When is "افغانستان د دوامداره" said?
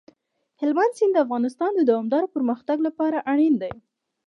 1.25-2.31